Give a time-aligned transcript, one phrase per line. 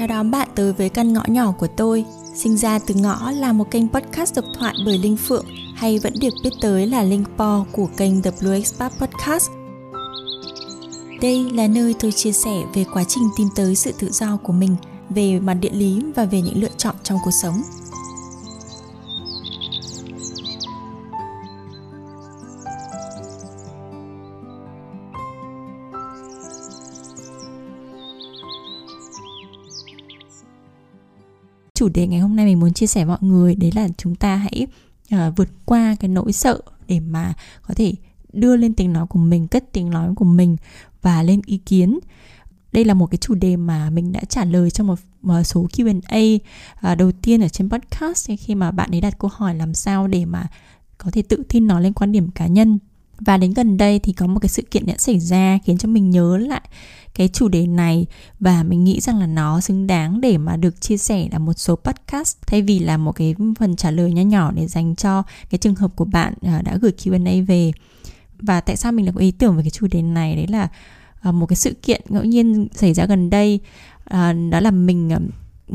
[0.00, 2.04] Chào đón bạn tới với căn ngõ nhỏ của tôi.
[2.34, 6.12] Sinh ra từ ngõ là một kênh podcast độc thoại bởi Linh Phượng hay vẫn
[6.20, 9.50] được biết tới là Linh Po của kênh The Blue Expat Podcast.
[11.22, 14.52] Đây là nơi tôi chia sẻ về quá trình tìm tới sự tự do của
[14.52, 14.76] mình,
[15.10, 17.62] về mặt địa lý và về những lựa chọn trong cuộc sống.
[31.80, 34.36] Chủ đề ngày hôm nay mình muốn chia sẻ mọi người đấy là chúng ta
[34.36, 34.66] hãy
[35.14, 37.94] uh, vượt qua cái nỗi sợ để mà có thể
[38.32, 40.56] đưa lên tiếng nói của mình cất tiếng nói của mình
[41.02, 41.98] và lên ý kiến.
[42.72, 45.66] Đây là một cái chủ đề mà mình đã trả lời trong một, một số
[45.72, 46.42] Q&A uh,
[46.80, 48.30] ờ, đầu tiên ở trên podcast.
[48.38, 50.46] Khi mà bạn ấy đặt câu hỏi làm sao để mà
[50.98, 52.78] có thể tự tin nói lên quan điểm cá nhân
[53.20, 55.88] và đến gần đây thì có một cái sự kiện đã xảy ra khiến cho
[55.88, 56.62] mình nhớ lại
[57.14, 58.06] cái chủ đề này.
[58.40, 61.52] Và mình nghĩ rằng là nó xứng đáng để mà được chia sẻ là một
[61.52, 65.22] số podcast, thay vì là một cái phần trả lời nho nhỏ để dành cho
[65.50, 67.72] cái trường hợp của bạn à, đã gửi Q&A về.
[68.38, 70.36] Và tại sao mình lại có ý tưởng về cái chủ đề này?
[70.36, 70.68] Đấy là
[71.20, 73.60] à, một cái sự kiện ngẫu nhiên xảy ra gần đây.
[74.04, 75.10] À, đó là mình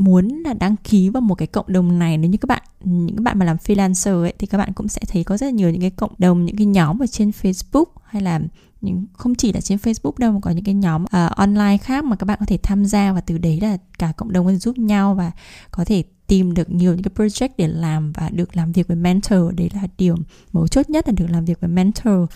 [0.04, 3.16] muốn là đăng ký vào một cái cộng đồng này nếu như các bạn những
[3.16, 5.50] các bạn mà làm freelancer ấy thì các bạn cũng sẽ thấy có rất là
[5.50, 8.40] nhiều những cái cộng đồng những cái nhóm ở trên Facebook hay là
[8.80, 12.04] những không chỉ là trên Facebook đâu mà có những cái nhóm uh, online khác
[12.04, 14.52] mà các bạn có thể tham gia và từ đấy là cả cộng đồng có
[14.52, 15.30] thể giúp nhau và
[15.70, 18.96] có thể tìm được nhiều những cái project để làm và được làm việc với
[18.96, 19.54] mentor.
[19.56, 20.16] Đấy là điều
[20.52, 22.30] mấu chốt nhất là được làm việc với mentor.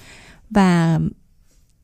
[0.50, 1.00] Và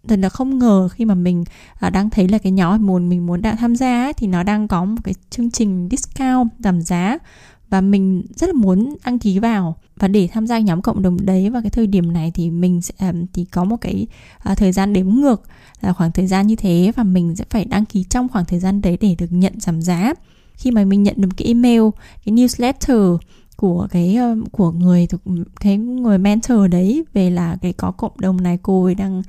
[0.08, 1.44] thật là không ngờ khi mà mình
[1.86, 4.42] uh, đang thấy là cái nhóm muốn mình muốn đã tham gia ấy, thì nó
[4.42, 7.18] đang có một cái chương trình discount giảm giá.
[7.70, 9.76] Và mình rất là muốn đăng ký vào.
[9.96, 12.82] Và để tham gia nhóm cộng đồng đấy vào cái thời điểm này thì mình
[12.82, 14.06] sẽ um, thì có một cái
[14.52, 15.42] uh, thời gian đếm ngược
[15.80, 16.92] là khoảng thời gian như thế.
[16.96, 19.82] Và mình sẽ phải đăng ký trong khoảng thời gian đấy để được nhận giảm
[19.82, 20.14] giá.
[20.54, 21.82] Khi mà mình nhận được cái email
[22.24, 23.18] cái newsletter
[23.56, 25.06] của cái ờ, của người
[25.60, 29.22] cái người mentor đấy về là cái có cộng đồng này cô ấy đang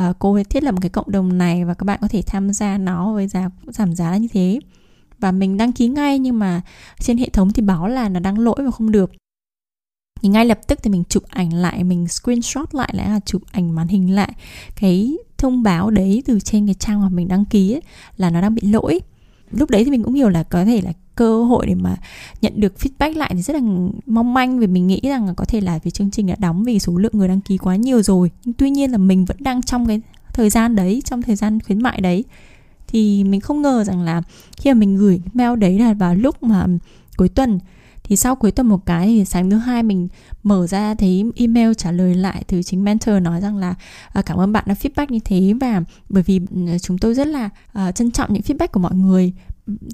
[0.00, 2.22] uh, cô ấy thiết lập một cái cộng đồng này và các bạn có thể
[2.26, 4.60] tham gia nó với giá giảm giá là như thế.
[5.18, 6.62] Và mình đăng ký ngay nhưng mà
[6.98, 9.12] trên hệ thống thì báo là nó đang lỗi và không được.
[10.22, 13.20] Thì ngay lập tức thì mình chụp ảnh lại mình screenshot lại lại là à,
[13.20, 14.32] chụp ảnh màn hình lại
[14.76, 17.82] cái thông báo đấy từ trên cái trang mà mình đăng ký ấy,
[18.16, 19.00] là nó đang bị lỗi.
[19.50, 21.96] Lúc đấy thì mình cũng hiểu là có thể là cơ hội để mà
[22.40, 23.60] nhận được feedback lại thì rất là
[24.06, 26.64] mong manh vì mình nghĩ rằng là có thể là vì chương trình đã đóng
[26.64, 28.30] vì số lượng người đăng ký quá nhiều rồi.
[28.44, 30.00] Nhưng tuy nhiên là mình vẫn đang trong cái
[30.32, 32.24] thời gian đấy trong thời gian khuyến mại đấy.
[32.86, 34.22] Thì mình không ngờ rằng là
[34.56, 36.66] khi mà mình gửi mail đấy là vào lúc mà
[37.16, 37.58] cuối tuần
[38.02, 40.08] thì sau cuối tuần một cái thì sáng thứ hai mình
[40.42, 43.74] mở ra thấy email trả lời lại từ chính mentor nói rằng là
[44.12, 47.26] à, cảm ơn bạn đã feedback như thế và bởi vì ừ, chúng tôi rất
[47.26, 47.50] là
[47.88, 49.32] uh, trân trọng những feedback của mọi người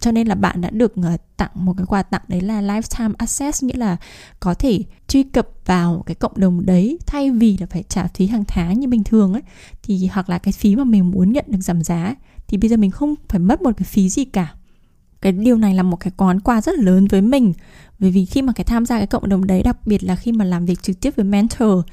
[0.00, 3.12] cho nên là bạn đã được ờ, tặng một cái quà tặng đấy là lifetime
[3.18, 3.96] access, nghĩa là
[4.40, 8.26] có thể truy cập vào cái cộng đồng đấy thay vì là phải trả phí
[8.26, 9.42] hàng tháng như bình thường ấy.
[9.82, 12.14] Thì, hoặc là cái phí mà mình muốn nhận được giảm giá
[12.48, 14.54] thì bây giờ mình không phải mất một cái phí gì cả.
[15.20, 17.52] Cái điều này là một cái món quà rất là lớn với mình.
[17.98, 20.32] Bởi vì khi mà cái tham gia cái cộng đồng đấy, đặc biệt là khi
[20.32, 21.84] mà làm việc trực tiếp với mentor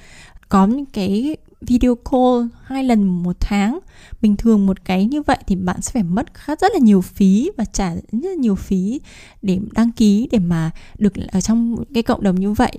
[0.54, 3.80] có những cái video call hai lần một tháng,
[4.22, 7.02] bình thường một cái như vậy thì bạn sẽ phải mất khá rất là nhiều
[7.02, 9.02] phí và trả rất là nhiều phí
[9.42, 12.72] để đăng ký để mà được ở trong cái cộng đồng như vậy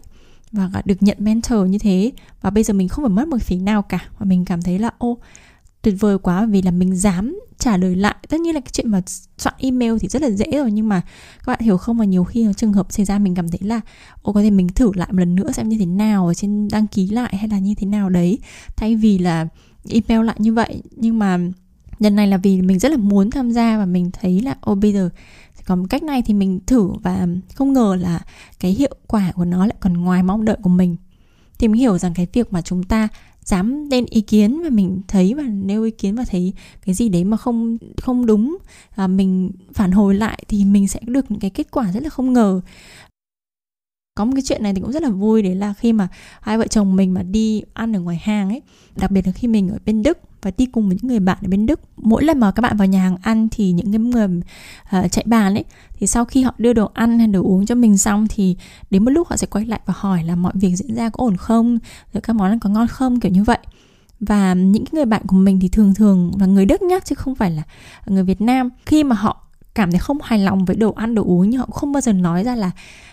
[0.52, 2.12] và được nhận mentor như thế.
[2.40, 4.78] Và bây giờ mình không phải mất một phí nào cả và mình cảm thấy
[4.78, 5.18] là, ô
[5.84, 8.14] tuyệt vời quá vì là mình dám trả lời lại.
[8.28, 9.02] Tất nhiên là cái chuyện mà
[9.38, 11.00] soạn email thì rất là dễ rồi, nhưng mà
[11.38, 11.98] các bạn hiểu không?
[11.98, 13.80] Mà nhiều khi trường hợp xảy ra mình cảm thấy là
[14.22, 16.68] ô có thể mình thử lại một lần nữa xem như thế nào ở trên
[16.68, 18.38] đăng ký lại hay là như thế nào đấy.
[18.76, 19.48] Thay vì là
[19.88, 20.82] email lại như vậy.
[20.96, 21.38] Nhưng mà
[21.98, 24.74] lần này là vì mình rất là muốn tham gia và mình thấy là ô
[24.74, 25.10] bây giờ
[25.66, 26.90] còn một cách này thì mình thử.
[27.02, 28.20] Và không ngờ là
[28.60, 30.96] cái hiệu quả của nó lại còn ngoài mong đợi của mình.
[31.58, 33.08] Thì mình hiểu rằng cái việc mà chúng ta
[33.44, 36.52] dám lên ý kiến và mình thấy và nêu ý kiến và thấy
[36.86, 38.58] cái gì đấy mà không không đúng
[38.90, 42.08] à, mình phản hồi lại thì mình sẽ được những cái kết quả rất là
[42.08, 42.60] không ngờ.
[44.14, 46.08] Có một cái chuyện này thì cũng rất là vui đấy là khi mà
[46.40, 48.62] hai vợ chồng mình mà đi ăn ở ngoài hàng ấy
[48.96, 51.38] đặc biệt là khi mình ở bên đức và đi cùng với những người bạn
[51.42, 51.80] ở bên Đức.
[51.96, 54.28] Mỗi lần mà các bạn vào nhà hàng ăn thì những cái người
[54.98, 55.64] uh, chạy bàn ấy
[55.98, 58.56] thì sau khi họ đưa đồ ăn hay đồ uống cho mình xong thì
[58.90, 61.24] đến một lúc họ sẽ quay lại và hỏi là mọi việc diễn ra có
[61.24, 61.78] ổn không,
[62.12, 63.58] rồi các món ăn có ngon không kiểu như vậy.
[64.20, 67.34] Và những người bạn của mình thì thường thường là người Đức nhá chứ không
[67.34, 67.62] phải là
[68.06, 68.70] người Việt Nam.
[68.86, 71.68] Khi mà họ cảm thấy không hài lòng với đồ ăn đồ uống nhưng họ
[71.72, 72.70] không bao giờ nói ra là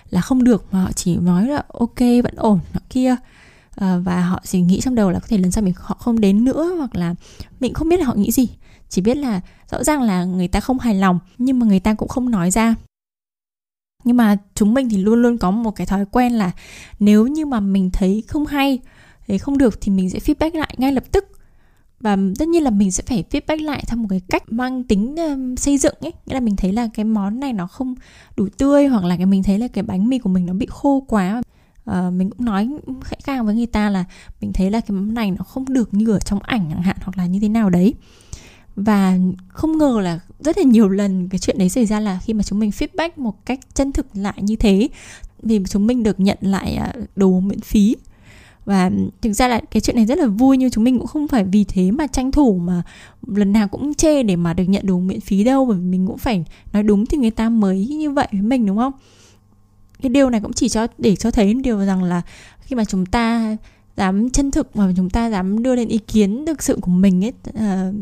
[0.09, 3.15] là không được mà họ chỉ nói là ok vẫn ổn nọ kia
[3.81, 6.19] Ờ, và họ chỉ nghĩ trong đầu là có thể lần sau mình họ không
[6.19, 7.15] đến nữa hoặc là
[7.59, 8.49] mình không biết là họ nghĩ gì.
[8.89, 9.41] Chỉ biết là
[9.71, 12.51] rõ ràng là người ta không hài lòng nhưng mà người ta cũng không nói
[12.51, 12.75] ra.
[14.03, 16.51] Nhưng mà chúng mình thì luôn luôn có một cái thói quen là
[16.99, 18.79] nếu như mà mình thấy không hay
[19.27, 21.25] thấy không được thì mình sẽ feedback lại ngay lập tức.
[21.99, 25.15] Và tất nhiên là mình sẽ phải feedback lại theo một cái cách mang tính
[25.15, 26.11] um, xây dựng ấy.
[26.25, 27.95] Nghĩa là mình thấy là cái món này nó không
[28.37, 30.65] đủ tươi hoặc là cái mình thấy là cái bánh mì của mình nó bị
[30.69, 31.41] khô quá
[31.89, 32.69] uh, mình cũng nói
[33.03, 34.05] khẽ khàng với người ta là
[34.41, 36.95] mình thấy là cái món này nó không được như ở trong ảnh chẳng hạn
[37.01, 37.93] hoặc là như thế nào đấy.
[38.75, 39.17] Và
[39.47, 42.43] không ngờ là rất là nhiều lần cái chuyện đấy xảy ra là khi mà
[42.43, 44.89] chúng mình feedback một cách chân thực lại như thế
[45.43, 47.95] vì chúng mình được nhận lại à, đồ miễn phí.
[48.65, 48.91] Và
[49.21, 51.43] thực ra là cái chuyện này rất là vui nhưng chúng mình cũng không phải
[51.43, 52.83] vì thế mà tranh thủ mà
[53.27, 56.07] lần nào cũng chê để mà được nhận đồ miễn phí đâu bởi vì mình
[56.07, 58.93] cũng phải nói đúng thì người ta mới như vậy với mình đúng không?
[60.01, 62.21] Cái điều này cũng chỉ cho để cho thấy điều rằng là
[62.61, 63.57] khi mà chúng ta
[63.97, 67.25] dám chân thực và chúng ta dám đưa lên ý kiến thực sự của mình
[67.25, 67.95] ấy uh,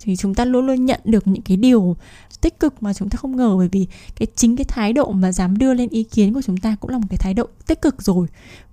[0.00, 1.96] thì chúng ta luôn luôn nhận được những cái điều
[2.40, 3.56] tích cực mà chúng ta không ngờ.
[3.56, 6.56] Bởi vì cái chính cái thái độ mà dám đưa lên ý kiến của chúng
[6.56, 8.26] ta cũng là một cái thái độ tích cực rồi.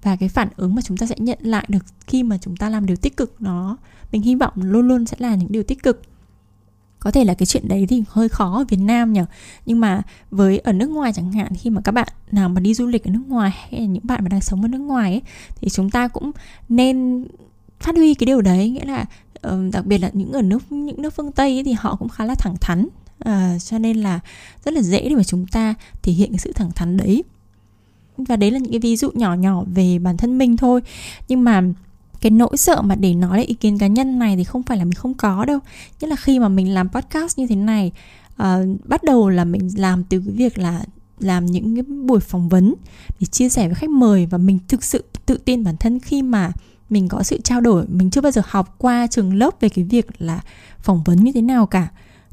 [0.04, 2.70] Và cái phản ứng mà chúng ta sẽ nhận lại được khi mà chúng ta
[2.70, 3.78] làm điều tích cực nó
[4.12, 6.02] mình hy vọng luôn luôn sẽ là những điều tích cực
[7.00, 9.22] có thể là cái chuyện đấy thì hơi khó ở Việt Nam nhỉ.
[9.66, 10.02] Nhưng mà
[10.32, 13.04] với ở nước ngoài chẳng hạn khi mà các bạn nào mà đi du lịch
[13.04, 15.22] ở nước ngoài hay là những bạn mà đang sống ở nước ngoài ấy
[15.62, 16.32] thì chúng ta cũng
[16.70, 17.26] nên
[17.80, 18.70] phát huy cái điều đấy.
[18.70, 19.06] Nghĩa là
[19.42, 22.10] ờ, đặc biệt là những ở nước những nước phương tây ấy, thì họ cũng
[22.10, 22.88] khá là thẳng thắn
[23.20, 24.20] à, cho nên là
[24.66, 25.74] rất là dễ để mà chúng ta
[26.04, 27.24] thể hiện cái sự thẳng thắn đấy.
[28.18, 30.82] Và đấy là những cái ví dụ nhỏ nhỏ về bản thân mình thôi.
[31.28, 31.64] Nhưng mà
[32.22, 34.84] cái nỗi sợ mà để nói ý kiến cá nhân này thì không phải là
[34.84, 35.60] mình không có đâu.
[36.00, 37.92] Nhất là khi mà mình làm podcast như thế này
[38.42, 38.46] uh,
[38.86, 40.84] bắt đầu là mình làm từ cái việc là
[41.20, 42.76] làm những cái buổi phỏng vấn
[43.20, 46.22] để chia sẻ với khách mời và mình thực sự tự tin bản thân khi
[46.22, 46.52] mà
[46.90, 47.86] mình có sự trao đổi.
[47.88, 50.42] Mình chưa bao giờ học qua trường lớp về cái việc là
[50.80, 51.88] phỏng vấn như thế nào cả.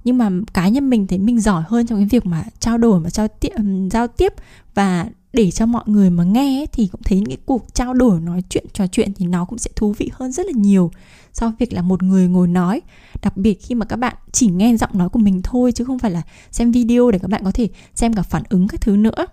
[0.04, 3.00] Nhưng mà cá nhân mình thấy mình giỏi hơn trong cái việc mà trao đổi
[3.00, 3.52] mà trao tiếp
[3.90, 4.32] giao tiếp
[4.74, 5.06] và
[5.36, 8.20] để cho mọi người mà nghe ấy, thì cũng thấy những cái cuộc trao đổi
[8.20, 10.90] nói chuyện trò chuyện thì nó cũng sẽ thú vị hơn rất là nhiều
[11.32, 12.82] so với việc là một người ngồi nói.
[13.22, 15.98] Đặc biệt khi mà các bạn chỉ nghe giọng nói của mình thôi chứ không
[15.98, 18.96] phải là xem video để các bạn có thể xem cả phản ứng các thứ
[18.96, 19.26] nữa.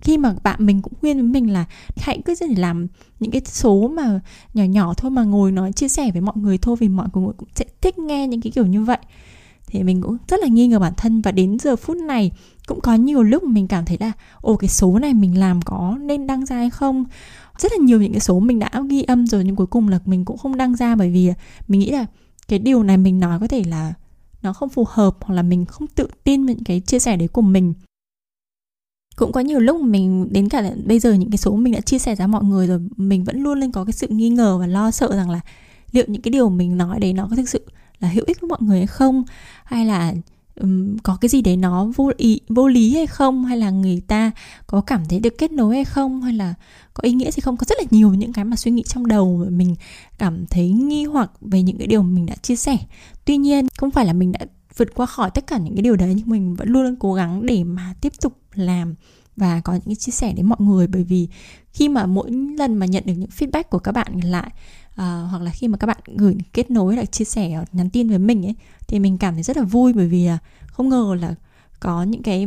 [0.00, 1.64] Khi mà bạn mình cũng khuyên với mình là
[1.96, 2.86] hãy cứ để làm
[3.20, 4.20] những cái số mà
[4.54, 7.32] nhỏ nhỏ thôi mà ngồi nói chia sẻ với mọi người thôi vì mọi người
[7.36, 8.98] cũng sẽ thích nghe những cái kiểu như vậy
[9.74, 12.32] thì mình cũng rất là nghi ngờ bản thân và đến giờ phút này
[12.66, 15.96] cũng có nhiều lúc mình cảm thấy là, ồ, cái số này mình làm có
[16.00, 17.04] nên đăng ra hay không?
[17.58, 19.98] Rất là nhiều những cái số mình đã ghi âm rồi nhưng cuối cùng là
[20.04, 21.32] mình cũng không đăng ra bởi vì
[21.68, 22.06] mình nghĩ là
[22.48, 23.94] cái điều này mình nói có thể là
[24.42, 27.16] nó không phù hợp hoặc là mình không tự tin với những cái chia sẻ
[27.16, 27.74] đấy của mình.
[29.16, 31.98] Cũng có nhiều lúc mình, đến cả bây giờ những cái số mình đã chia
[31.98, 34.66] sẻ ra mọi người rồi, mình vẫn luôn lên có cái sự nghi ngờ và
[34.66, 35.40] lo sợ rằng là
[35.92, 37.66] liệu những cái điều mình nói đấy nó có thực sự
[38.04, 39.24] là hữu ích với mọi người hay không?
[39.64, 40.14] Hay là
[40.60, 43.44] um, có cái gì đấy nó vô ý vô lý hay không?
[43.44, 44.30] Hay là người ta
[44.66, 46.22] có cảm thấy được kết nối hay không?
[46.22, 46.54] Hay là
[46.94, 47.56] có ý nghĩa gì không?
[47.56, 49.74] Có rất là nhiều những cái mà suy nghĩ trong đầu mà mình
[50.18, 52.78] cảm thấy nghi hoặc về những cái điều mình đã chia sẻ.
[53.24, 54.40] Tuy nhiên không phải là mình đã
[54.76, 57.14] vượt qua khỏi tất cả những cái điều đấy nhưng mình vẫn luôn luôn cố
[57.14, 58.94] gắng để mà tiếp tục làm
[59.36, 60.86] và có những cái chia sẻ đến mọi người.
[60.86, 61.28] Bởi vì
[61.72, 64.50] khi mà mỗi lần mà nhận được những feedback của các bạn lại
[64.94, 68.08] à, hoặc là khi mà các bạn gửi kết nối lại chia sẻ nhắn tin
[68.08, 68.54] với mình ấy
[68.88, 71.34] thì mình cảm thấy rất là vui bởi vì uh, không ngờ là
[71.80, 72.46] có những cái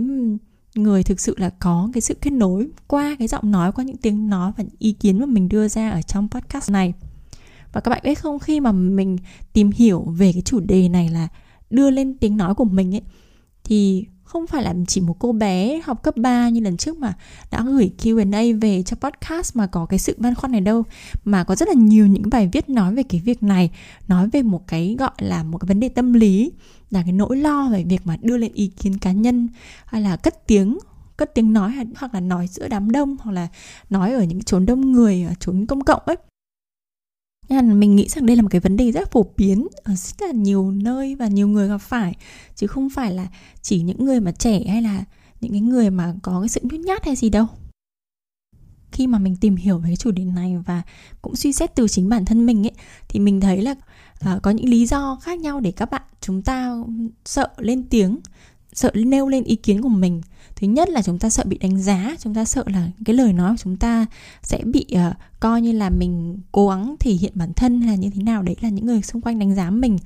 [0.75, 3.97] người thực sự là có cái sự kết nối qua cái giọng nói qua những
[3.97, 6.93] tiếng nói và những ý kiến mà mình đưa ra ở trong podcast này.
[7.73, 9.17] Và các bạn biết không khi mà mình
[9.53, 11.27] tìm hiểu về cái chủ đề này là
[11.69, 13.01] đưa lên tiếng nói của mình ấy
[13.63, 17.13] thì không phải là chỉ một cô bé học cấp 3 như lần trước mà
[17.51, 20.83] đã gửi Q&A về cho podcast mà có cái sự băn khoăn này đâu.
[21.25, 23.71] Mà có rất là nhiều những bài viết nói về cái việc này,
[24.07, 26.51] nói về một cái gọi là một cái vấn đề tâm lý,
[26.91, 29.47] là cái nỗi lo về việc mà đưa lên ý kiến cá nhân,
[29.85, 30.77] hay là cất tiếng
[31.17, 33.47] cất tiếng nói, hoặc là nói giữa đám đông, hoặc là
[33.89, 36.17] nói ở những chốn đông người, ở chốn công cộng ấy
[37.49, 40.21] nên mình nghĩ rằng đây là một cái vấn đề rất phổ biến ở rất
[40.21, 42.15] là nhiều nơi và nhiều người gặp phải.
[42.55, 43.27] Chứ không phải là
[43.61, 45.03] chỉ những người mà trẻ hay là
[45.41, 47.45] những cái người mà có cái sự nhút nhát hay gì đâu.
[48.91, 50.81] Khi mà mình tìm hiểu về cái chủ đề này và
[51.21, 52.73] cũng suy xét từ chính bản thân mình ấy
[53.07, 53.75] thì mình thấy là
[54.35, 56.75] uh, có những lý do khác nhau để các bạn chúng ta
[57.25, 58.19] sợ lên tiếng
[58.77, 60.21] sợ nêu lên ý kiến của mình.
[60.55, 63.33] Thứ nhất là chúng ta sợ bị đánh giá chúng ta sợ là cái lời
[63.33, 64.05] nói của chúng ta
[64.43, 67.95] sẽ bị uh, coi như là mình cố gắng thể hiện bản thân hay là
[67.95, 69.97] như thế nào đấy là những người xung quanh đánh giá mình.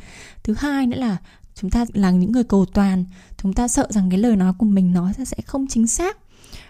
[0.44, 1.18] Thứ hai nữa là
[1.56, 3.06] chúng ta là những người cầu toàn
[3.42, 6.18] chúng ta sợ rằng cái lời nói của mình nói sẽ không chính xác.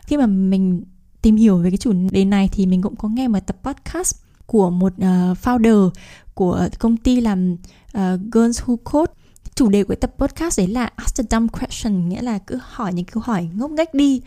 [0.05, 0.84] Khi mà mình
[1.22, 4.15] tìm hiểu về cái chủ đề này thì mình cũng có nghe một tập podcast
[4.46, 5.89] của một uh, founder
[6.34, 7.53] của công ty làm
[7.98, 8.01] uh,
[8.34, 9.13] Girls Who Code
[9.62, 12.94] chủ đề của tập podcast đấy là ask the dumb question nghĩa là cứ hỏi
[12.94, 14.22] những câu hỏi ngốc nghếch đi.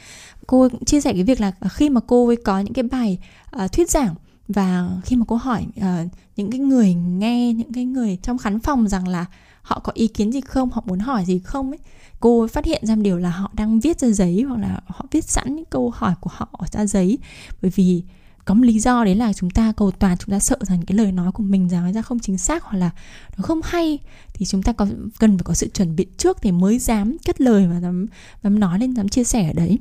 [0.46, 3.18] Cô cũng chia sẻ cái việc là khi mà cô ấy có những cái bài
[3.64, 4.14] uh, thuyết giảng
[4.48, 8.60] và khi mà cô hỏi uh, những cái người nghe những cái người trong khán
[8.60, 9.26] phòng rằng là
[9.62, 11.78] họ có ý kiến gì không họ muốn hỏi gì không ấy
[12.20, 15.06] cô ấy phát hiện ra điều là họ đang viết ra giấy hoặc là họ
[15.10, 17.18] viết sẵn những câu hỏi của họ ra giấy.
[17.62, 18.02] Bởi vì
[18.44, 20.98] có một lý do đấy là chúng ta cầu toàn chúng ta sợ rằng cái
[20.98, 22.90] lời nói của mình rằng ra không chính xác hoặc là
[23.36, 23.98] nó không hay.
[24.34, 24.86] Thì chúng ta có
[25.18, 28.06] cần phải có sự chuẩn bị trước thì mới dám cất lời và dám,
[28.42, 29.78] dám nói lên dám chia sẻ ở đấy.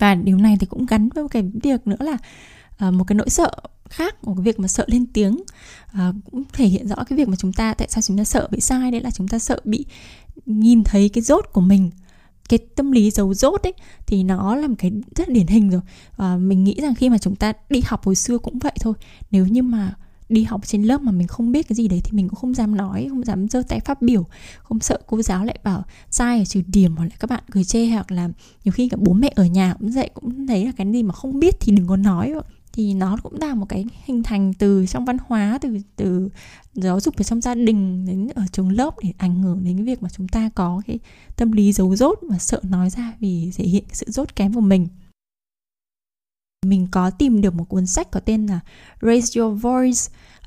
[0.00, 2.16] Và điều này thì cũng gắn với một cái việc nữa là
[2.88, 3.52] uh, một cái nỗi sợ
[3.90, 5.42] khác một cái việc mà sợ lên tiếng.
[5.92, 8.48] Uh, cũng thể hiện rõ cái việc mà chúng ta tại sao chúng ta sợ
[8.50, 9.84] bị sai đấy là chúng ta sợ bị
[10.46, 11.90] nhìn thấy cái rốt của mình
[12.50, 13.74] cái tâm lý giấu dốt ấy,
[14.06, 15.80] thì nó là một cái rất điển hình rồi.
[16.16, 18.94] Và mình nghĩ rằng khi mà chúng ta đi học hồi xưa cũng vậy thôi.
[19.30, 19.94] Nếu như mà
[20.28, 22.54] đi học trên lớp mà mình không biết cái gì đấy thì mình cũng không
[22.54, 24.26] dám nói, không dám giơ tay phát biểu,
[24.62, 27.64] không sợ cô giáo lại bảo sai ở trừ điểm hoặc là các bạn cười
[27.64, 28.28] chê hoặc là
[28.64, 31.12] nhiều khi cả bố mẹ ở nhà cũng dạy, cũng thấy là cái gì mà
[31.12, 32.32] không biết thì đừng có nói
[32.72, 36.28] thì nó cũng là một cái hình thành từ trong văn hóa, từ từ
[36.74, 39.84] giáo dục ở trong gia đình đến ở trường lớp để ảnh hưởng đến cái
[39.84, 40.98] việc mà chúng ta có cái
[41.36, 44.60] tâm lý giấu dốt và sợ nói ra vì thể hiện sự dốt kém của
[44.60, 44.88] mình.
[46.66, 48.60] Mình có tìm được một cuốn sách có tên là
[49.02, 50.00] Raise Your Voice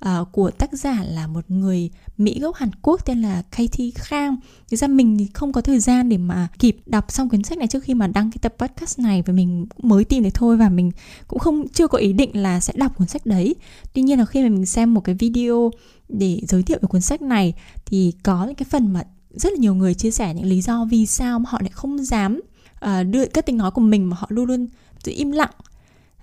[0.08, 4.36] uh, của tác giả là một người Mỹ gốc Hàn Quốc tên là Katie Khang.
[4.72, 7.58] Thực ra mình thì không có thời gian để mà kịp đọc xong cuốn sách
[7.58, 10.58] này trước khi mà đăng cái tập podcast này và mình mới tìm được thôi
[10.58, 10.92] và mình
[11.28, 13.56] cũng không chưa có ý định là sẽ đọc cuốn sách đấy.
[13.94, 15.72] Tuy nhiên là khi mà mình xem một cái video
[16.10, 17.54] để giới thiệu về cuốn sách này
[17.86, 20.86] thì có những cái phần mà rất là nhiều người chia sẻ những lý do
[20.86, 22.42] vì sao mà họ lại không dám
[22.86, 24.68] uh, đưa các tiếng nói của mình mà họ luôn luôn
[25.04, 25.52] giữ im lặng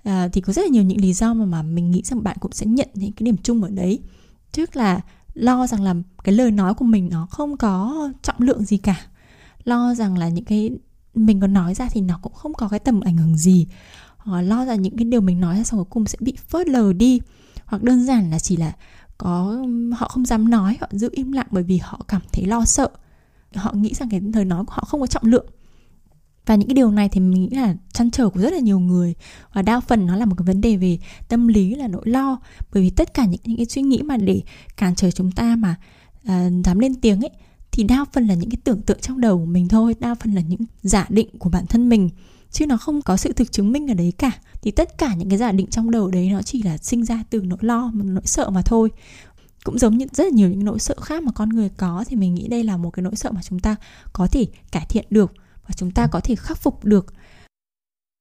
[0.03, 2.37] à, thì có rất là nhiều những lý do mà mà mình nghĩ rằng bạn
[2.39, 3.99] cũng sẽ nhận những cái điểm chung ở đấy.
[4.51, 5.01] Trước là
[5.33, 9.01] lo rằng là cái lời nói của mình nó không có trọng lượng gì cả.
[9.63, 10.69] Lo rằng là những cái
[11.13, 13.67] mình có nói ra thì nó cũng không có cái tầm ảnh hưởng gì.
[14.17, 16.67] Hoặc lo rằng những cái điều mình nói ra xong cuối cùng sẽ bị phớt
[16.67, 17.19] lờ đi.
[17.65, 18.73] Hoặc đơn giản là chỉ là
[19.17, 19.65] có
[19.95, 22.89] họ không dám nói họ giữ im lặng bởi vì họ cảm thấy lo sợ.
[23.55, 25.45] Họ nghĩ rằng cái lời nói của họ không có trọng lượng
[26.45, 28.79] và những cái điều này thì mình nghĩ là chăn trở của rất là nhiều
[28.79, 29.13] người.
[29.53, 32.39] Và đa phần nó là một cái vấn đề về tâm lý là nỗi lo.
[32.73, 34.41] Bởi vì tất cả những, những cái suy nghĩ mà để
[34.77, 35.75] cản trở chúng ta mà
[36.27, 37.31] uh, dám lên tiếng ấy
[37.71, 39.95] thì đa phần là những cái tưởng tượng trong đầu của mình thôi.
[39.99, 42.09] Đa phần là những giả định của bản thân mình.
[42.51, 44.31] Chứ nó không có sự thực chứng minh ở đấy cả.
[44.61, 47.23] Thì tất cả những cái giả định trong đầu đấy nó chỉ là sinh ra
[47.29, 48.89] từ nỗi lo nỗi sợ mà thôi.
[49.63, 52.15] Cũng giống như rất là nhiều những nỗi sợ khác mà con người có thì
[52.15, 53.75] mình nghĩ đây là một cái nỗi sợ mà chúng ta
[54.13, 55.33] có thể cải thiện được
[55.67, 57.13] và chúng ta có thể khắc phục được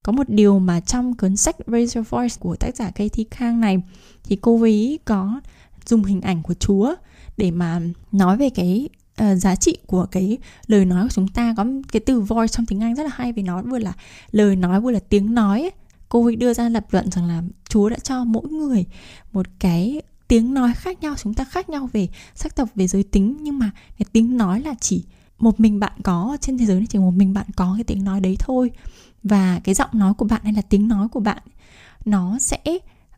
[0.04, 3.60] có một điều mà trong cuốn sách Raise Your Voice của tác giả Katie Khang
[3.60, 3.82] này
[4.24, 5.40] thì cô ấy có
[5.86, 6.94] dùng hình ảnh của Chúa
[7.36, 7.80] để mà
[8.12, 8.88] nói về cái
[9.22, 12.66] uh, giá trị của cái lời nói của chúng ta có cái từ voice trong
[12.66, 13.92] tiếng Anh rất là hay vì nó vừa là
[14.30, 15.70] lời nói vừa là tiếng nói ấy.
[16.08, 18.84] cô ấy đưa ra lập luận rằng là Chúa đã cho mỗi người
[19.32, 23.02] một cái tiếng nói khác nhau chúng ta khác nhau về sắc tộc về giới
[23.02, 25.04] tính nhưng mà cái tiếng nói là chỉ
[25.40, 28.04] một mình bạn có trên thế giới này chỉ một mình bạn có cái tiếng
[28.04, 28.70] nói đấy thôi.
[29.22, 31.42] Và cái giọng nói của bạn hay là tiếng nói của bạn
[32.04, 32.58] nó sẽ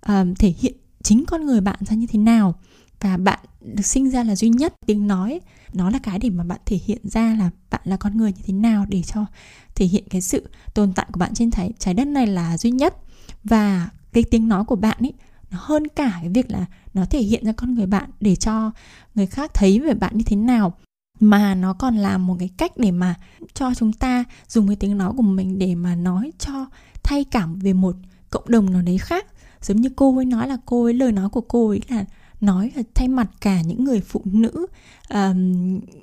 [0.07, 2.55] um, thể hiện chính con người bạn ra như thế nào.
[3.01, 4.75] Và bạn được sinh ra là duy nhất.
[4.87, 5.41] Tiếng nói
[5.75, 8.43] nó là cái để mà bạn thể hiện ra là bạn là con người như
[8.47, 9.27] thế nào để cho
[9.75, 12.71] thể hiện cái sự tồn tại của bạn trên trái, trái đất này là duy
[12.71, 12.97] nhất.
[13.45, 15.13] Và cái tiếng nói của bạn ấy
[15.51, 18.71] nó hơn cả cái việc là nó thể hiện ra con người bạn để cho
[19.15, 20.75] người khác thấy về bạn như thế nào
[21.21, 23.15] mà nó còn là một cái cách để mà
[23.55, 26.67] cho chúng ta dùng cái tiếng nói của mình để mà nói cho
[27.03, 27.97] thay cảm về một
[28.31, 29.27] cộng đồng nào đấy khác.
[29.61, 32.05] Giống như cô ấy nói là cô ấy lời nói của cô ấy là
[32.41, 34.67] nói là thay mặt cả những người phụ nữ
[35.15, 35.37] uh,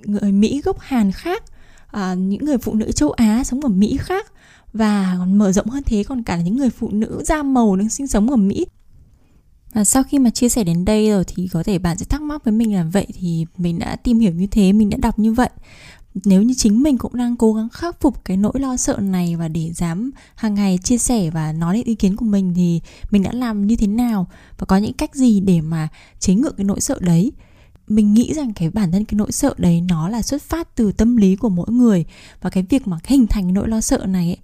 [0.05, 1.43] người mỹ gốc hàn khác
[1.97, 4.31] uh, những người phụ nữ châu á sống ở mỹ khác
[4.73, 7.89] và còn mở rộng hơn thế còn cả những người phụ nữ da màu đang
[7.89, 8.65] sinh sống ở mỹ
[9.73, 12.21] và sau khi mà chia sẻ đến đây rồi thì có thể bạn sẽ thắc
[12.21, 15.19] mắc với mình là vậy thì mình đã tìm hiểu như thế, mình đã đọc
[15.19, 15.49] như vậy.
[16.25, 19.35] Nếu như chính mình cũng đang cố gắng khắc phục cái nỗi lo sợ này
[19.35, 22.81] và để dám hàng ngày chia sẻ và nói lên ý kiến của mình thì
[23.11, 25.87] mình đã làm như thế nào và có những cách gì để mà
[26.19, 27.31] chế ngự cái nỗi sợ đấy
[27.89, 30.91] mình nghĩ rằng cái bản thân cái nỗi sợ đấy nó là xuất phát từ
[30.91, 32.05] tâm lý của mỗi người
[32.41, 34.37] và cái việc mà hình thành cái nỗi lo sợ này ấy,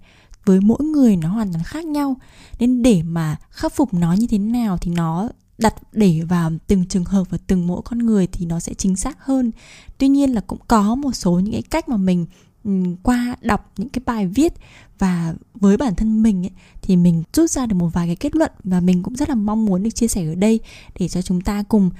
[0.46, 2.16] với mỗi người nó hoàn toàn khác nhau.
[2.58, 6.86] Nên để mà khắc phục nó như thế nào thì nó đặt để vào từng
[6.86, 9.50] trường hợp và từng mỗi con người thì nó sẽ chính xác hơn.
[9.98, 12.26] Tuy nhiên là cũng có một số những cái cách mà mình
[12.64, 12.70] ừ,
[13.02, 14.52] qua đọc những cái bài viết
[14.98, 16.50] và với bản thân mình ấy,
[16.82, 19.34] thì mình rút ra được một vài cái kết luận và mình cũng rất là
[19.34, 20.60] mong muốn được chia sẻ ở đây
[20.98, 21.90] để cho chúng ta cùng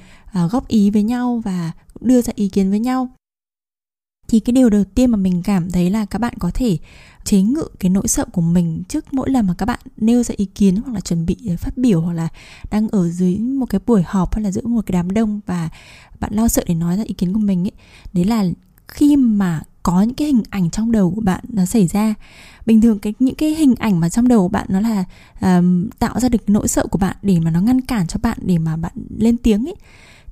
[0.44, 3.08] uh, góp ý với nhau và đưa ra ý kiến với nhau
[4.28, 6.78] thì cái điều đầu tiên mà mình cảm thấy là các bạn có thể
[7.24, 10.34] chế ngự cái nỗi sợ của mình trước mỗi lần mà các bạn nêu ra
[10.38, 12.28] ý kiến hoặc là chuẩn bị ờ, phát biểu hoặc là
[12.70, 15.68] đang ở dưới một cái buổi họp hay là giữa một cái đám đông và
[16.20, 17.72] bạn lo sợ để nói ra ý kiến của mình ấy
[18.12, 18.44] đấy là
[18.88, 22.14] khi mà có những cái hình ảnh trong đầu của bạn nó xảy ra.
[22.66, 25.04] Bình thường cái những cái hình ảnh mà trong đầu của bạn nó là
[25.40, 28.38] um, tạo ra được nỗi sợ của bạn để mà nó ngăn cản cho bạn
[28.42, 29.74] để mà bạn lên tiếng ấy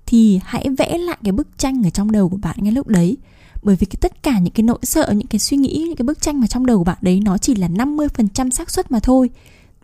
[0.07, 3.17] thì hãy vẽ lại cái bức tranh ở trong đầu của bạn ngay lúc đấy
[3.64, 6.04] bởi vì cái tất cả những cái nỗi sợ những cái suy nghĩ những cái
[6.04, 9.00] bức tranh mà trong đầu của bạn đấy nó chỉ là 50% xác suất mà
[9.00, 9.30] thôi.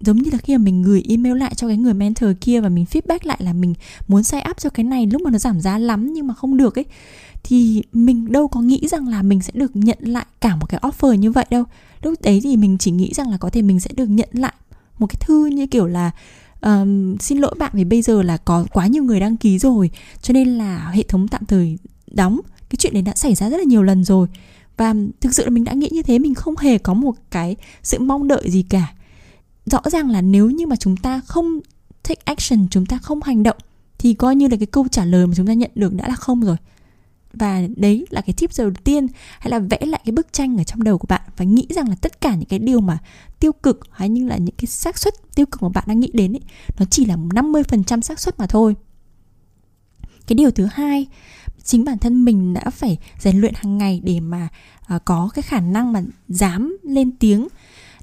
[0.00, 2.68] Giống như là khi mà mình gửi email lại cho cái người mentor kia và
[2.68, 3.74] mình feedback lại là mình
[4.08, 6.56] muốn sign up cho cái này lúc mà nó giảm giá lắm nhưng mà không
[6.56, 6.84] được ấy
[7.42, 10.80] thì mình đâu có nghĩ rằng là mình sẽ được nhận lại cả một cái
[10.80, 11.64] offer như vậy đâu.
[12.02, 14.52] Lúc đấy thì mình chỉ nghĩ rằng là có thể mình sẽ được nhận lại
[14.98, 16.10] một cái thư như kiểu là
[16.60, 19.90] um, xin lỗi bạn vì bây giờ là có quá nhiều người đăng ký rồi
[20.22, 21.78] cho nên là hệ thống tạm thời
[22.10, 24.28] đóng cái chuyện đấy đã xảy ra rất là nhiều lần rồi.
[24.76, 27.56] Và thực sự là mình đã nghĩ như thế mình không hề có một cái
[27.82, 28.94] sự mong đợi gì cả.
[29.66, 31.60] Rõ ràng là nếu như mà chúng ta không
[32.02, 33.56] take action chúng ta không hành động
[33.98, 36.14] thì coi như là cái câu trả lời mà chúng ta nhận được đã là
[36.14, 36.56] không rồi.
[37.32, 39.06] Và đấy là cái tip đầu tiên
[39.38, 41.88] hay là vẽ lại cái bức tranh ở trong đầu của bạn và nghĩ rằng
[41.88, 42.98] là tất cả những cái điều mà
[43.40, 46.10] tiêu cực hay như là những cái xác suất tiêu cực mà bạn đang nghĩ
[46.12, 46.42] đến ấy,
[46.78, 48.76] nó chỉ là 50% xác suất mà thôi.
[50.26, 51.06] Cái điều thứ hai
[51.64, 54.48] chính bản thân mình đã phải rèn luyện hàng ngày để mà
[54.94, 57.48] uh, có cái khả năng mà dám lên tiếng.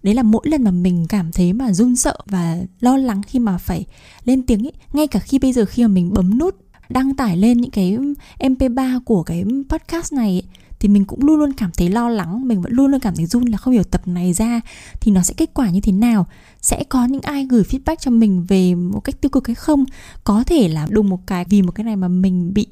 [0.03, 3.39] Đấy là mỗi lần mà mình cảm thấy mà run sợ và lo lắng khi
[3.39, 3.85] mà phải
[4.23, 6.55] lên tiếng ấy ngay cả khi bây giờ khi mà mình bấm nút
[6.89, 7.97] đăng tải lên những cái
[8.39, 10.43] mp3 của cái podcast này ấy,
[10.79, 13.25] thì mình cũng luôn luôn cảm thấy lo lắng mình vẫn luôn luôn cảm thấy
[13.25, 14.61] run là không hiểu tập này ra
[15.01, 16.27] thì nó sẽ kết quả như thế nào
[16.61, 19.85] sẽ có những ai gửi feedback cho mình về một cách tiêu cực hay không
[20.23, 22.67] có thể là đùng một cái vì một cái này mà mình bị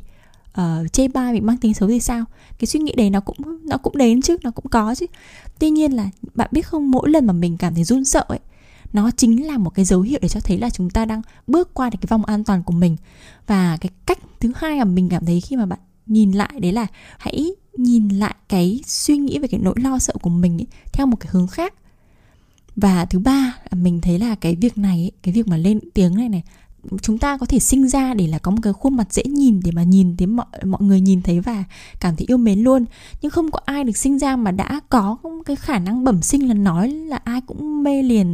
[0.61, 2.25] uh, chê bai bị mang tính xấu thì sao?
[2.59, 5.05] Cái suy nghĩ đấy nó cũng nó cũng đến chứ nó cũng có chứ.
[5.59, 8.39] Tuy nhiên là bạn biết không mỗi lần mà mình cảm thấy run sợ ấy
[8.95, 11.73] nó chính là một cái dấu hiệu để cho thấy là chúng ta đang bước
[11.73, 12.97] qua được cái vòng an toàn của mình.
[13.47, 16.71] Và cái cách thứ hai mà mình cảm thấy khi mà bạn nhìn lại đấy
[16.71, 20.67] là hãy nhìn lại cái suy nghĩ về cái nỗi lo sợ của mình ấy,
[20.93, 21.73] theo một cái hướng khác.
[22.75, 26.15] Và thứ ba mình thấy là cái việc này ấy, cái việc mà lên tiếng
[26.15, 26.43] này này
[27.01, 29.59] chúng ta có thể sinh ra để là có một cái khuôn mặt dễ nhìn
[29.63, 31.63] để mà nhìn thấy mọi mọi người nhìn thấy và
[31.99, 32.85] cảm thấy yêu mến luôn.
[33.21, 36.47] Nhưng không có ai được sinh ra mà đã có cái khả năng bẩm sinh
[36.47, 38.33] là nói là ai cũng mê liền.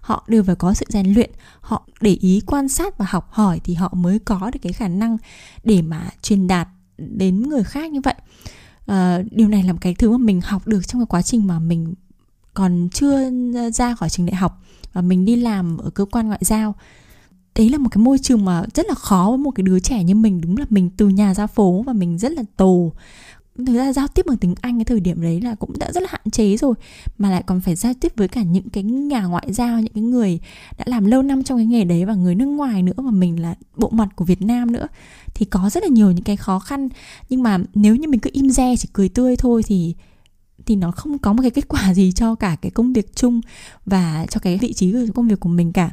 [0.00, 3.60] Họ đều phải có sự rèn luyện họ để ý quan sát và học hỏi
[3.64, 5.16] thì họ mới có được cái khả năng
[5.64, 8.14] để mà truyền đạt đến người khác như vậy.
[8.86, 11.46] À, điều này là một cái thứ mà mình học được trong cái quá trình
[11.46, 11.94] mà mình
[12.54, 13.30] còn chưa
[13.74, 16.74] ra khỏi trường đại học và mình đi làm ở cơ quan ngoại giao
[17.60, 20.04] đấy là một cái môi trường mà rất là khó với một cái đứa trẻ
[20.04, 20.40] như mình.
[20.40, 22.92] Đúng là mình từ nhà ra phố và mình rất là tù.
[23.66, 26.02] Thực ra giao tiếp bằng tiếng Anh cái thời điểm đấy là cũng đã rất
[26.02, 26.74] là hạn chế rồi,
[27.18, 30.02] mà lại còn phải giao tiếp với cả những cái nhà ngoại giao, những cái
[30.02, 30.40] người
[30.78, 33.42] đã làm lâu năm trong cái nghề đấy và người nước ngoài nữa, mà mình
[33.42, 34.86] là bộ mặt của Việt Nam nữa.
[35.34, 36.88] Thì có rất là nhiều những cái khó khăn.
[37.28, 39.94] Nhưng mà nếu như mình cứ im re, chỉ cười tươi thôi thì
[40.66, 43.40] thì nó không có một cái kết quả gì cho cả cái công việc chung
[43.86, 45.90] và cho cái vị trí của công việc của mình cả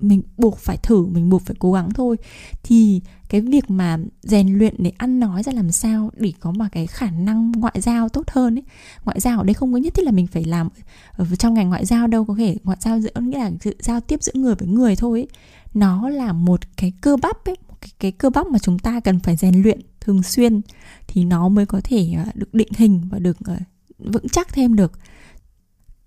[0.00, 2.16] mình buộc phải thử mình buộc phải cố gắng thôi.
[2.62, 6.64] Thì cái việc mà rèn luyện để ăn nói ra làm sao để có một
[6.72, 8.62] cái khả năng ngoại giao tốt hơn ấy.
[9.04, 10.68] Ngoại giao ở đây không có nhất thiết là mình phải làm
[11.12, 14.00] ở trong ngành ngoại giao đâu có thể ngoại giao giữa nghĩa là sự giao
[14.00, 15.28] tiếp giữa người với người thôi ấy.
[15.74, 19.00] nó là một cái cơ bắp ấy một cái, cái cơ bắp mà chúng ta
[19.00, 20.60] cần phải rèn luyện thường xuyên
[21.06, 23.56] thì nó mới có thể ờ, được định hình và được ờ,
[23.98, 24.92] vững chắc thêm được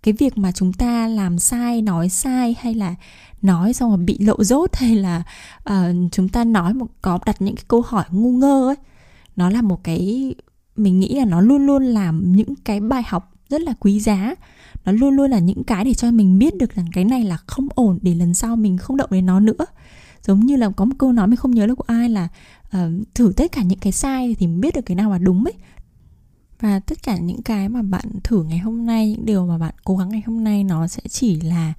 [0.08, 2.96] cái việc mà chúng ta làm sai nói sai hay là
[3.41, 5.24] nói xong rồi bị lộ dốt hay là
[5.70, 5.74] uh,
[6.12, 8.76] chúng ta nói một có đặt những cái câu hỏi ngu ngơ ấy
[9.36, 10.34] nó là một cái
[10.76, 14.36] mình nghĩ là nó luôn luôn làm những cái bài học rất là quý giá.
[14.86, 17.38] Nó luôn luôn là những cái để cho mình biết được rằng cái này là
[17.38, 19.65] không ổn để lần sau mình không động đến nó nữa.
[20.24, 22.28] Giống như là có một câu nói mình không nhớ là của ai là
[22.78, 22.82] uh,
[23.15, 25.54] thử tất cả những cái sai thì mình biết được cái nào là đúng ấy
[26.60, 29.74] và tất cả những cái mà bạn thử ngày hôm nay, những điều mà bạn
[29.84, 31.74] cố gắng ngày hôm nay, nó sẽ chỉ là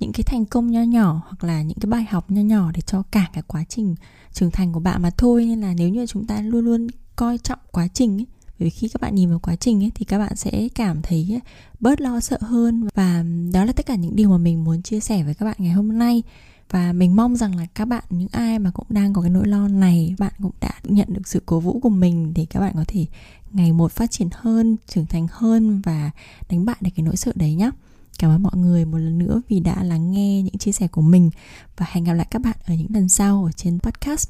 [0.00, 2.80] những cái thành công nho nhỏ hoặc là những cái bài học nho nhỏ để
[2.80, 3.94] cho cả cái quá trình
[4.32, 5.44] trưởng thành của bạn mà thôi.
[5.44, 8.26] Nên là nếu như chúng ta luôn luôn coi trọng quá trình ấy,
[8.58, 11.02] bởi vì khi các bạn nhìn vào quá trình ấy, thì các bạn sẽ cảm
[11.02, 11.40] thấy
[11.80, 12.88] bớt lo sợ hơn.
[12.94, 15.56] Và đó là tất cả những điều mà mình muốn chia sẻ với các bạn
[15.58, 16.22] ngày hôm nay
[16.72, 19.48] và mình mong rằng là các bạn, những ai mà cũng đang có cái nỗi
[19.48, 22.72] lo này, bạn cũng đã nhận được sự cố vũ của mình để các bạn
[22.76, 23.06] có thể
[23.52, 26.10] ngày một phát triển hơn, trưởng thành hơn và
[26.48, 27.70] đánh bại được cái nỗi sợ đấy nhé
[28.18, 31.00] cảm ơn mọi người một lần nữa vì đã lắng nghe những chia sẻ của
[31.00, 31.30] mình
[31.76, 34.28] và hẹn gặp lại các bạn ở những lần sau ở trên podcast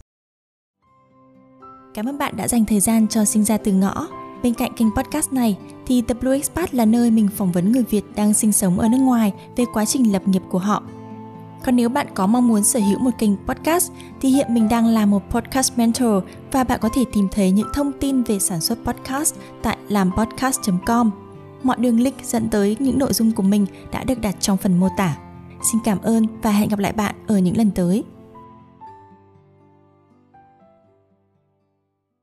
[1.94, 4.08] Cảm ơn bạn đã dành thời gian cho sinh ra từ ngõ.
[4.42, 7.84] Bên cạnh kênh podcast này thì The Blue Expat là nơi mình phỏng vấn người
[7.90, 10.82] Việt đang sinh sống ở nước ngoài về quá trình lập nghiệp của họ.
[11.64, 14.86] Còn nếu bạn có mong muốn sở hữu một kênh podcast thì hiện mình đang
[14.86, 18.60] là một podcast mentor và bạn có thể tìm thấy những thông tin về sản
[18.60, 21.10] xuất podcast tại làmpodcast.com.
[21.62, 24.80] Mọi đường link dẫn tới những nội dung của mình đã được đặt trong phần
[24.80, 25.16] mô tả.
[25.72, 28.04] Xin cảm ơn và hẹn gặp lại bạn ở những lần tới.